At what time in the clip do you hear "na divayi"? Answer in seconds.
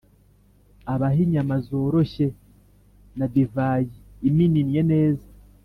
3.17-3.93